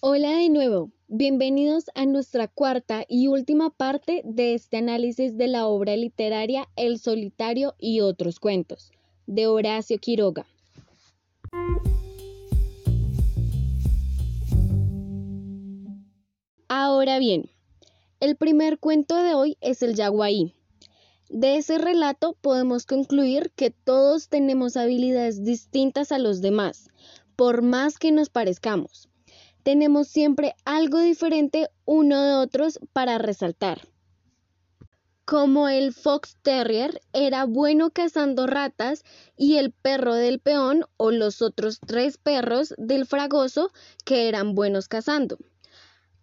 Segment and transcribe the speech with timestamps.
[0.00, 5.66] Hola de nuevo, bienvenidos a nuestra cuarta y última parte de este análisis de la
[5.66, 8.92] obra literaria El solitario y otros cuentos,
[9.26, 10.46] de Horacio Quiroga.
[16.68, 17.50] Ahora bien,
[18.20, 20.54] el primer cuento de hoy es el Yaguaí.
[21.28, 26.88] De ese relato podemos concluir que todos tenemos habilidades distintas a los demás,
[27.34, 29.07] por más que nos parezcamos
[29.68, 33.86] tenemos siempre algo diferente uno de otros para resaltar.
[35.26, 39.04] Como el Fox Terrier era bueno cazando ratas
[39.36, 43.70] y el perro del peón o los otros tres perros del fragoso
[44.06, 45.36] que eran buenos cazando.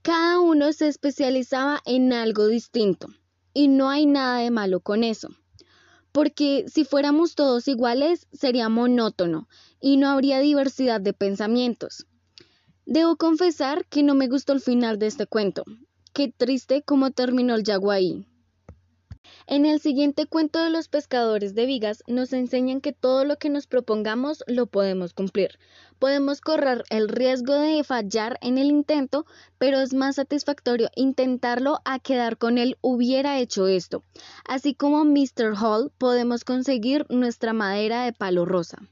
[0.00, 3.08] Cada uno se especializaba en algo distinto
[3.52, 5.28] y no hay nada de malo con eso.
[6.12, 9.48] Porque si fuéramos todos iguales sería monótono
[9.82, 12.06] y no habría diversidad de pensamientos.
[12.86, 15.64] Debo confesar que no me gustó el final de este cuento.
[16.12, 18.26] Qué triste cómo terminó el yaguaí.
[19.46, 23.48] En el siguiente cuento de los pescadores de vigas nos enseñan que todo lo que
[23.48, 25.58] nos propongamos lo podemos cumplir.
[25.98, 29.24] Podemos correr el riesgo de fallar en el intento,
[29.56, 34.04] pero es más satisfactorio intentarlo a quedar con él hubiera hecho esto.
[34.46, 35.54] Así como Mr.
[35.58, 38.90] Hall podemos conseguir nuestra madera de palo rosa.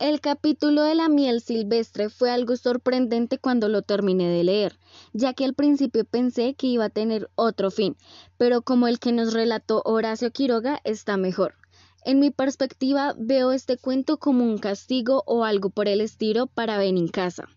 [0.00, 4.78] El capítulo de la miel silvestre fue algo sorprendente cuando lo terminé de leer,
[5.12, 7.98] ya que al principio pensé que iba a tener otro fin,
[8.38, 11.56] pero como el que nos relató Horacio Quiroga está mejor.
[12.02, 16.78] En mi perspectiva veo este cuento como un castigo o algo por el estilo para
[16.78, 17.50] venir casa.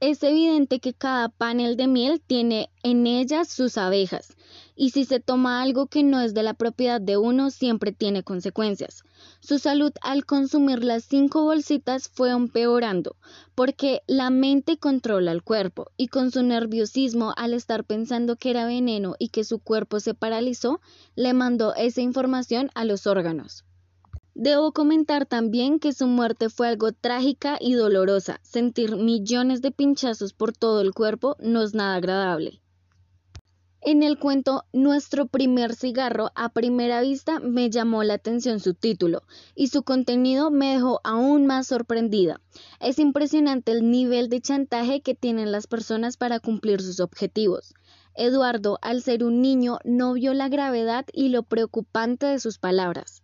[0.00, 4.34] Es evidente que cada panel de miel tiene en ellas sus abejas,
[4.76, 8.22] y si se toma algo que no es de la propiedad de uno, siempre tiene
[8.22, 9.02] consecuencias.
[9.40, 13.16] Su salud al consumir las cinco bolsitas fue empeorando,
[13.54, 18.66] porque la mente controla el cuerpo, y con su nerviosismo al estar pensando que era
[18.66, 20.80] veneno y que su cuerpo se paralizó,
[21.14, 23.64] le mandó esa información a los órganos.
[24.34, 28.38] Debo comentar también que su muerte fue algo trágica y dolorosa.
[28.42, 32.60] Sentir millones de pinchazos por todo el cuerpo no es nada agradable.
[33.88, 39.22] En el cuento Nuestro primer cigarro, a primera vista me llamó la atención su título
[39.54, 42.40] y su contenido me dejó aún más sorprendida.
[42.80, 47.74] Es impresionante el nivel de chantaje que tienen las personas para cumplir sus objetivos.
[48.16, 53.22] Eduardo, al ser un niño, no vio la gravedad y lo preocupante de sus palabras.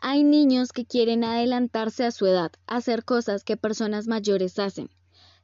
[0.00, 4.90] Hay niños que quieren adelantarse a su edad, hacer cosas que personas mayores hacen.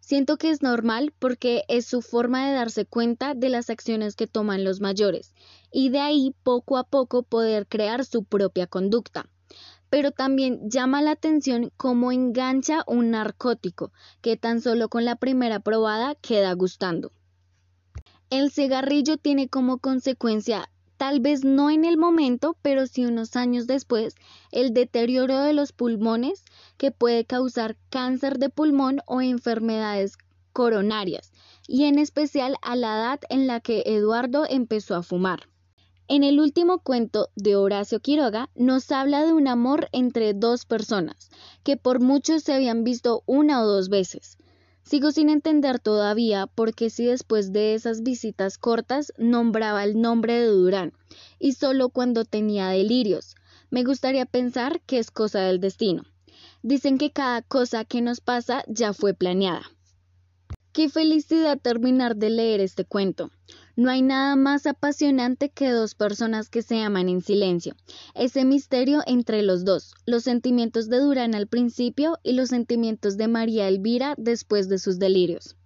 [0.02, 4.26] Siento que es normal porque es su forma de darse cuenta de las acciones que
[4.26, 5.32] toman los mayores
[5.70, 9.30] y de ahí poco a poco poder crear su propia conducta.
[9.90, 15.60] Pero también llama la atención cómo engancha un narcótico que tan solo con la primera
[15.60, 17.12] probada queda gustando.
[18.28, 20.68] El cigarrillo tiene como consecuencia
[21.02, 24.14] tal vez no en el momento, pero sí unos años después,
[24.52, 26.44] el deterioro de los pulmones
[26.76, 30.16] que puede causar cáncer de pulmón o enfermedades
[30.52, 31.32] coronarias,
[31.66, 35.48] y en especial a la edad en la que Eduardo empezó a fumar.
[36.06, 41.30] En el último cuento de Horacio Quiroga nos habla de un amor entre dos personas,
[41.64, 44.38] que por muchos se habían visto una o dos veces.
[44.84, 50.40] Sigo sin entender todavía por qué si después de esas visitas cortas nombraba el nombre
[50.40, 50.92] de Durán,
[51.38, 53.36] y solo cuando tenía delirios.
[53.70, 56.04] Me gustaría pensar que es cosa del destino.
[56.62, 59.62] Dicen que cada cosa que nos pasa ya fue planeada.
[60.72, 63.30] Qué felicidad terminar de leer este cuento.
[63.74, 67.74] No hay nada más apasionante que dos personas que se aman en silencio.
[68.14, 73.28] Ese misterio entre los dos, los sentimientos de Durán al principio y los sentimientos de
[73.28, 75.56] María Elvira después de sus delirios.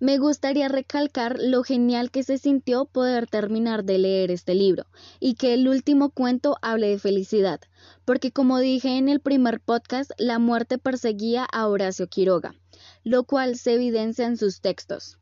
[0.00, 4.86] Me gustaría recalcar lo genial que se sintió poder terminar de leer este libro
[5.20, 7.60] y que el último cuento hable de felicidad,
[8.04, 12.56] porque como dije en el primer podcast, la muerte perseguía a Horacio Quiroga,
[13.04, 15.19] lo cual se evidencia en sus textos.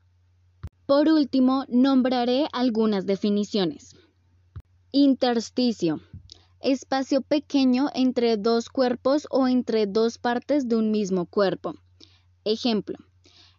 [0.89, 3.95] Por último, nombraré algunas definiciones.
[4.91, 6.01] Intersticio.
[6.61, 11.75] Espacio pequeño entre dos cuerpos o entre dos partes de un mismo cuerpo.
[12.45, 12.97] Ejemplo.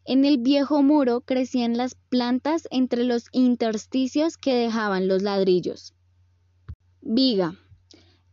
[0.05, 5.93] En el viejo muro crecían las plantas entre los intersticios que dejaban los ladrillos.
[6.99, 7.59] Viga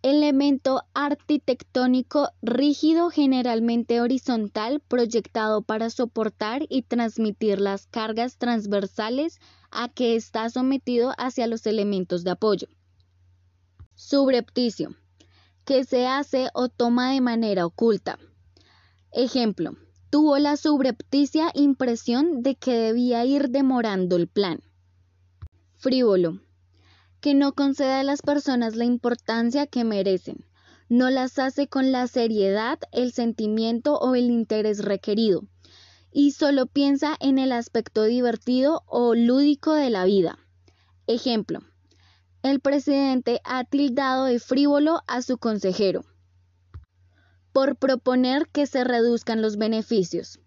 [0.06, 9.40] elemento arquitectónico rígido generalmente horizontal proyectado para soportar y transmitir las cargas transversales
[9.72, 12.68] a que está sometido hacia los elementos de apoyo.
[13.96, 14.94] Subrepticio,
[15.64, 18.20] que se hace o toma de manera oculta.
[19.10, 19.76] Ejemplo,
[20.10, 24.60] tuvo la subrepticia impresión de que debía ir demorando el plan.
[25.74, 26.40] Frívolo,
[27.26, 30.46] que no concede a las personas la importancia que merecen,
[30.88, 35.42] no las hace con la seriedad, el sentimiento o el interés requerido,
[36.12, 40.38] y solo piensa en el aspecto divertido o lúdico de la vida.
[41.08, 41.64] Ejemplo,
[42.44, 46.04] el presidente ha tildado de frívolo a su consejero
[47.52, 50.38] por proponer que se reduzcan los beneficios.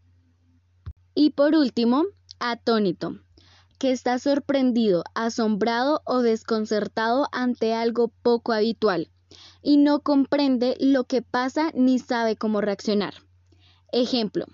[1.13, 2.05] Y por último,
[2.39, 3.19] atónito,
[3.79, 9.09] que está sorprendido, asombrado o desconcertado ante algo poco habitual
[9.61, 13.15] y no comprende lo que pasa ni sabe cómo reaccionar.
[13.91, 14.45] Ejemplo,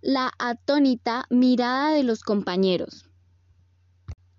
[0.00, 3.06] la atónita mirada de los compañeros.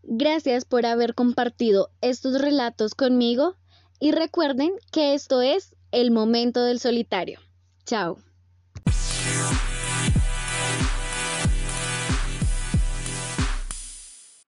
[0.04, 3.56] Gracias por haber compartido estos relatos conmigo
[4.00, 7.40] y recuerden que esto es el momento del solitario.
[7.86, 8.18] Chao.